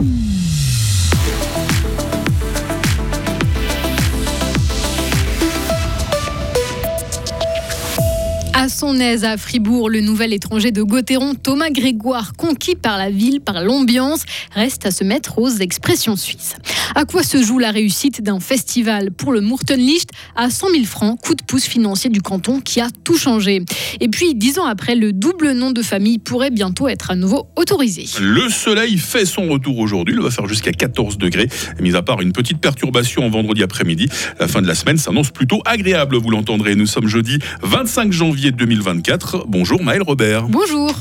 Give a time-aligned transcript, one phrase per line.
[0.00, 0.37] Mm.
[8.68, 13.40] Son aise à Fribourg, le nouvel étranger de Gauthieron, Thomas Grégoire, conquis par la ville,
[13.40, 14.24] par l'ambiance,
[14.54, 16.54] reste à se mettre aux expressions suisses.
[16.94, 21.18] À quoi se joue la réussite d'un festival pour le Murtenlicht à 100 000 francs,
[21.22, 23.64] coup de pouce financier du canton qui a tout changé.
[24.00, 27.46] Et puis, dix ans après, le double nom de famille pourrait bientôt être à nouveau
[27.56, 28.04] autorisé.
[28.20, 30.14] Le soleil fait son retour aujourd'hui.
[30.14, 31.48] Il va faire jusqu'à 14 degrés.
[31.80, 35.30] Mis à part une petite perturbation en vendredi après-midi, la fin de la semaine s'annonce
[35.30, 36.74] plutôt agréable, vous l'entendrez.
[36.74, 39.44] Nous sommes jeudi 25 janvier 2024.
[39.46, 40.48] Bonjour Maël Robert.
[40.48, 40.92] Bonjour.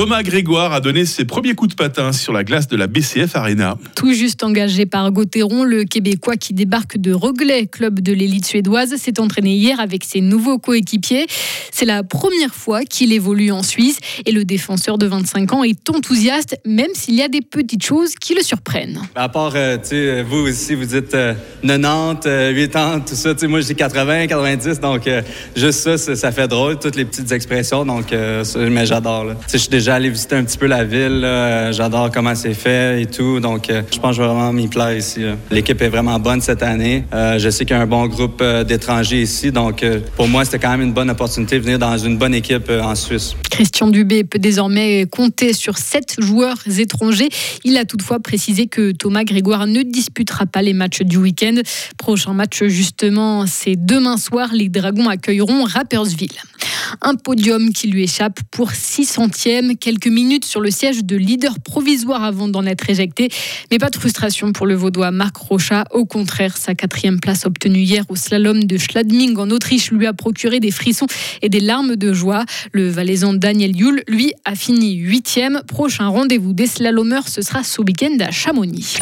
[0.00, 3.36] Thomas Grégoire a donné ses premiers coups de patin sur la glace de la BCF
[3.36, 3.76] Arena.
[3.94, 8.96] Tout juste engagé par Gauthieron, le Québécois qui débarque de Roglet, club de l'élite suédoise,
[8.96, 11.26] s'est entraîné hier avec ses nouveaux coéquipiers.
[11.70, 15.90] C'est la première fois qu'il évolue en Suisse et le défenseur de 25 ans est
[15.90, 19.02] enthousiaste, même s'il y a des petites choses qui le surprennent.
[19.14, 21.14] À part, euh, tu sais, vous aussi, vous dites
[21.62, 23.34] 90, 80, tout ça.
[23.34, 25.20] Tu sais, moi, j'ai 80, 90, donc euh,
[25.54, 27.84] juste ça, ça, ça, fait drôle, toutes les petites expressions.
[27.84, 29.26] Donc, euh, ça, mais j'adore.
[29.42, 31.26] Tu sais, je suis déjà allé visiter un petit peu la ville.
[31.72, 33.40] J'adore comment c'est fait et tout.
[33.40, 35.22] Donc, je pense que je vais vraiment m'y plaire ici.
[35.50, 37.04] L'équipe est vraiment bonne cette année.
[37.12, 39.52] je sais qu'il y a un bon groupe d'étrangers ici.
[39.52, 39.84] Donc,
[40.16, 42.94] pour moi, c'était quand même une bonne opportunité de venir dans une bonne équipe en
[42.94, 43.34] Suisse.
[43.50, 47.28] Christian Dubé peut désormais compter sur sept joueurs étrangers.
[47.64, 51.56] Il a toutefois précisé que Thomas Grégoire ne disputera pas les matchs du week-end.
[51.98, 54.50] Prochain match, justement, c'est demain soir.
[54.52, 56.28] Les Dragons accueilleront Rappersville.
[57.02, 62.22] Un podium qui lui échappe pour 600e, quelques minutes sur le siège de leader provisoire
[62.22, 63.28] avant d'en être éjecté.
[63.70, 65.84] Mais pas de frustration pour le Vaudois Marc Rocha.
[65.90, 70.12] Au contraire, sa quatrième place obtenue hier au slalom de Schladming en Autriche lui a
[70.12, 71.06] procuré des frissons
[71.42, 72.44] et des larmes de joie.
[72.72, 75.62] Le valaisan Daniel Yule, lui, a fini huitième.
[75.66, 78.98] Prochain rendez-vous des slalomeurs, ce sera ce week-end à Chamonix.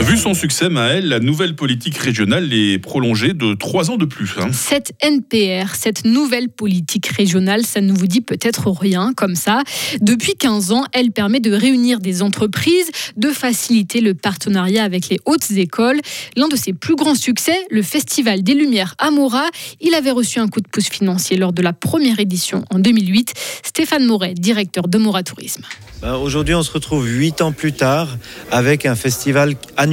[0.00, 4.36] Vu son succès, Maël, la nouvelle politique régionale est prolongée de trois ans de plus.
[4.38, 4.50] Hein.
[4.52, 9.62] Cette NPR, cette nouvelle politique régionale, ça ne vous dit peut-être rien comme ça.
[10.00, 15.18] Depuis 15 ans, elle permet de réunir des entreprises, de faciliter le partenariat avec les
[15.26, 16.00] hautes écoles.
[16.36, 19.46] L'un de ses plus grands succès, le Festival des Lumières à Mora,
[19.80, 23.34] il avait reçu un coup de pouce financier lors de la première édition en 2008.
[23.64, 25.64] Stéphane Moret, directeur de Mora Tourisme.
[26.00, 28.16] Ben, aujourd'hui, on se retrouve huit ans plus tard
[28.52, 29.87] avec un festival annuel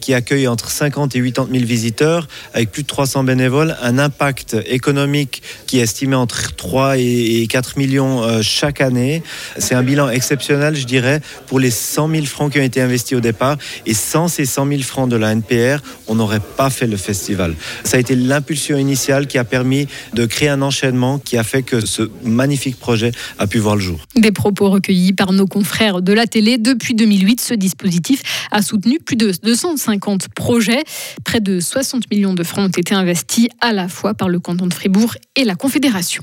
[0.00, 4.56] qui accueille entre 50 et 80 000 visiteurs, avec plus de 300 bénévoles, un impact
[4.66, 9.22] économique qui est estimé entre 3 et 4 millions euh, chaque année.
[9.58, 13.16] C'est un bilan exceptionnel, je dirais, pour les 100 000 francs qui ont été investis
[13.16, 13.58] au départ.
[13.86, 17.54] Et sans ces 100 000 francs de la NPR, on n'aurait pas fait le festival.
[17.84, 21.62] Ça a été l'impulsion initiale qui a permis de créer un enchaînement qui a fait
[21.62, 24.00] que ce magnifique projet a pu voir le jour.
[24.16, 26.58] Des propos recueillis par nos confrères de la télé.
[26.58, 30.82] Depuis 2008, ce dispositif a soutenu plus de 250 projets.
[31.24, 34.66] Près de 60 millions de francs ont été investis à la fois par le canton
[34.66, 36.22] de Fribourg et la Confédération.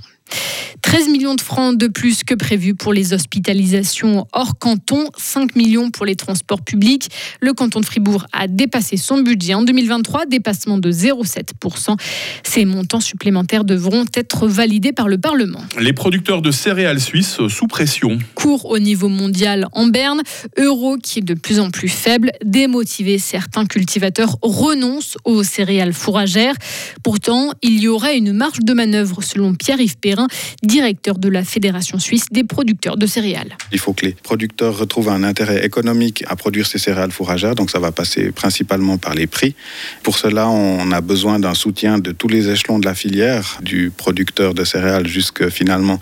[0.81, 5.91] 13 millions de francs de plus que prévu pour les hospitalisations hors canton, 5 millions
[5.91, 7.09] pour les transports publics.
[7.41, 11.97] Le canton de Fribourg a dépassé son budget en 2023, dépassement de 0,7%.
[12.43, 15.61] Ces montants supplémentaires devront être validés par le Parlement.
[15.79, 18.19] Les producteurs de céréales suisses sous pression.
[18.35, 20.21] Cours au niveau mondial en berne,
[20.57, 26.55] euro qui est de plus en plus faible, démotivé, certains cultivateurs renoncent aux céréales fourragères.
[27.03, 30.27] Pourtant, il y aurait une marge de manœuvre selon Pierre-Yves Perrin,
[30.63, 33.57] directeur de la Fédération suisse des producteurs de céréales.
[33.71, 37.69] Il faut que les producteurs retrouvent un intérêt économique à produire ces céréales fourragères, donc
[37.69, 39.55] ça va passer principalement par les prix.
[40.03, 43.91] Pour cela, on a besoin d'un soutien de tous les échelons de la filière, du
[43.95, 45.99] producteur de céréales jusqu'à finalement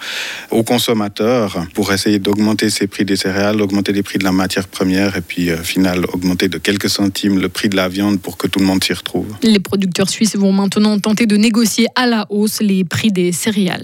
[0.51, 4.67] au consommateur, pour essayer d'augmenter ces prix des céréales, augmenter les prix de la matière
[4.67, 8.37] première et puis euh, final augmenter de quelques centimes le prix de la viande pour
[8.37, 9.27] que tout le monde s'y retrouve.
[9.41, 13.83] Les producteurs suisses vont maintenant tenter de négocier à la hausse les prix des céréales.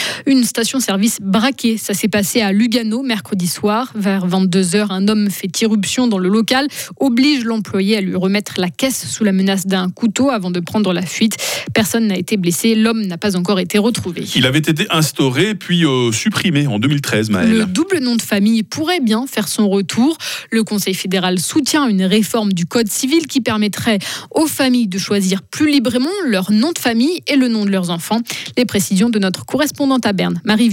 [0.25, 3.91] Une station-service braquée, ça s'est passé à Lugano mercredi soir.
[3.95, 6.67] Vers 22h, un homme fait irruption dans le local,
[6.99, 10.93] oblige l'employé à lui remettre la caisse sous la menace d'un couteau avant de prendre
[10.93, 11.37] la fuite.
[11.73, 14.25] Personne n'a été blessé, l'homme n'a pas encore été retrouvé.
[14.35, 17.57] Il avait été instauré puis euh, supprimé en 2013, Maël.
[17.57, 20.17] Le double nom de famille pourrait bien faire son retour.
[20.51, 23.99] Le Conseil fédéral soutient une réforme du Code civil qui permettrait
[24.31, 27.89] aux familles de choisir plus librement leur nom de famille et le nom de leurs
[27.89, 28.19] enfants.
[28.57, 30.69] Les précisions de notre correspondante Berne, Marie.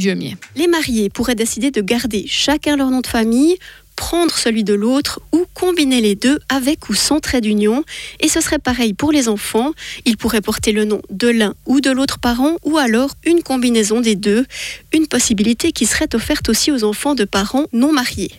[0.56, 3.56] Les mariés pourraient décider de garder chacun leur nom de famille
[3.98, 7.84] prendre celui de l'autre ou combiner les deux avec ou sans trait d'union.
[8.20, 9.72] Et ce serait pareil pour les enfants.
[10.04, 14.00] Ils pourraient porter le nom de l'un ou de l'autre parent ou alors une combinaison
[14.00, 14.46] des deux.
[14.92, 18.30] Une possibilité qui serait offerte aussi aux enfants de parents non mariés.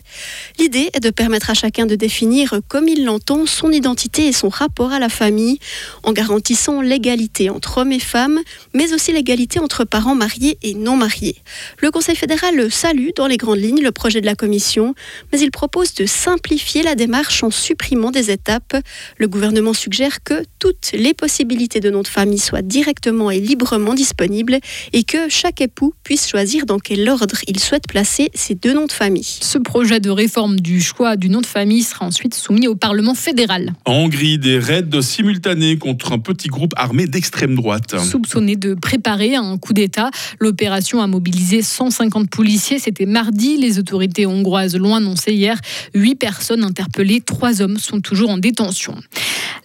[0.60, 4.48] L'idée est de permettre à chacun de définir comme il l'entend son identité et son
[4.48, 5.60] rapport à la famille
[6.04, 8.40] en garantissant l'égalité entre hommes et femmes,
[8.74, 11.36] mais aussi l'égalité entre parents mariés et non mariés.
[11.80, 14.96] Le Conseil fédéral salue dans les grandes lignes le projet de la Commission,
[15.34, 18.76] mais il propose de simplifier la démarche en supprimant des étapes.
[19.18, 23.94] Le gouvernement suggère que toutes les possibilités de nom de famille soient directement et librement
[23.94, 24.60] disponibles
[24.94, 28.86] et que chaque époux puisse choisir dans quel ordre il souhaite placer ses deux noms
[28.86, 29.24] de famille.
[29.24, 33.16] Ce projet de réforme du choix du nom de famille sera ensuite soumis au Parlement
[33.16, 33.74] fédéral.
[33.86, 38.00] En Hongrie, des raids simultanés contre un petit groupe armé d'extrême droite.
[38.00, 42.80] Soupçonné de préparer un coup d'État, l'opération a mobilisé 150 policiers.
[42.80, 43.58] C'était mardi.
[43.58, 45.60] Les autorités hongroises l'ont annoncé hier.
[45.96, 48.96] Huit personnes interpellées, trois hommes sont toujours en détention.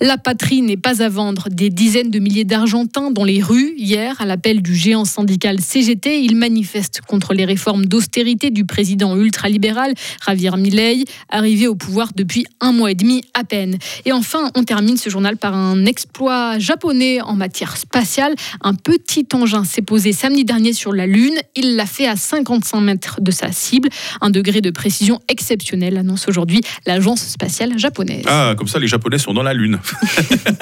[0.00, 1.48] La patrie n'est pas à vendre.
[1.50, 6.20] Des dizaines de milliers d'Argentins dans les rues hier, à l'appel du géant syndical CGT,
[6.20, 9.94] ils manifestent contre les réformes d'austérité du président ultralibéral
[10.26, 13.78] Javier Milei, arrivé au pouvoir depuis un mois et demi à peine.
[14.04, 18.34] Et enfin, on termine ce journal par un exploit japonais en matière spatiale.
[18.62, 21.36] Un petit engin s'est posé samedi dernier sur la Lune.
[21.56, 23.88] Il l'a fait à 55 mètres de sa cible.
[24.20, 25.53] Un degré de précision exceptionnel,
[25.96, 28.24] annonce aujourd'hui l'agence spatiale japonaise.
[28.26, 29.78] Ah, comme ça, les Japonais sont dans la Lune.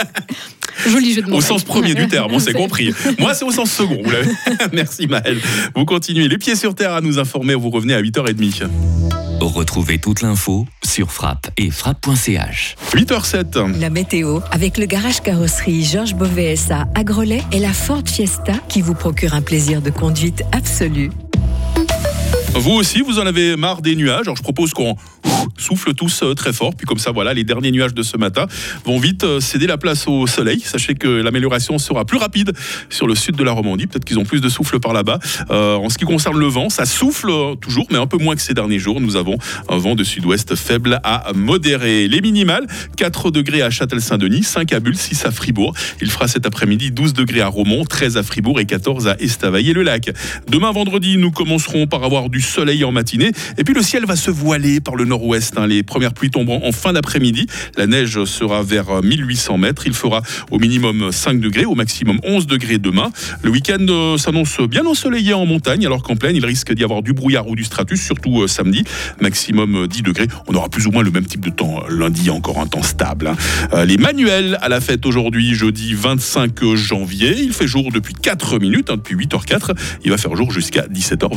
[0.86, 1.36] Joli jeu de mots.
[1.36, 2.92] Au sens premier du terme, on s'est compris.
[3.18, 4.02] Moi, c'est au sens second.
[4.72, 5.40] Merci Maëlle.
[5.74, 7.54] Vous continuez les pieds sur terre à nous informer.
[7.54, 8.68] Vous revenez à 8h30.
[9.40, 12.76] Retrouvez toute l'info sur frappe et frappe.ch.
[12.92, 13.80] 8h07.
[13.80, 18.82] La météo avec le garage carrosserie Georges Beauvais à Grelais et la Ford Fiesta qui
[18.82, 21.10] vous procure un plaisir de conduite absolu.
[22.54, 24.22] Vous aussi, vous en avez marre des nuages.
[24.22, 24.96] Alors je propose qu'on
[25.56, 26.74] souffle tous euh, très fort.
[26.74, 28.46] Puis comme ça, voilà, les derniers nuages de ce matin
[28.84, 30.60] vont vite euh, céder la place au soleil.
[30.60, 32.52] Sachez que l'amélioration sera plus rapide
[32.90, 33.86] sur le sud de la Romandie.
[33.86, 35.18] Peut-être qu'ils ont plus de souffle par là-bas.
[35.50, 37.30] Euh, en ce qui concerne le vent, ça souffle
[37.60, 39.00] toujours, mais un peu moins que ces derniers jours.
[39.00, 42.08] Nous avons un vent de sud-ouest faible à modéré.
[42.08, 42.66] Les minimales,
[42.96, 45.74] 4 degrés à Châtel-Saint-Denis, 5 à Bulle, 6 à Fribourg.
[46.00, 50.10] Il fera cet après-midi 12 degrés à Romont, 13 à Fribourg et 14 à Estavayer-le-Lac.
[50.48, 53.32] Demain vendredi, nous commencerons par avoir du soleil en matinée.
[53.58, 55.31] Et puis le ciel va se voiler par le nord-ouest.
[55.56, 55.66] Hein.
[55.66, 57.46] Les premières pluies tomberont en fin d'après-midi.
[57.76, 59.86] La neige sera vers 1800 mètres.
[59.86, 63.10] Il fera au minimum 5 degrés, au maximum 11 degrés demain.
[63.42, 67.02] Le week-end euh, s'annonce bien ensoleillé en montagne, alors qu'en plaine, il risque d'y avoir
[67.02, 68.84] du brouillard ou du stratus, surtout euh, samedi.
[69.20, 70.26] Maximum 10 degrés.
[70.48, 72.82] On aura plus ou moins le même type de temps euh, lundi, encore un temps
[72.82, 73.28] stable.
[73.72, 73.84] Hein.
[73.84, 77.34] Les manuels à la fête aujourd'hui, jeudi 25 janvier.
[77.40, 79.76] Il fait jour depuis 4 minutes, hein, depuis 8h04.
[80.04, 81.28] Il va faire jour jusqu'à 17h.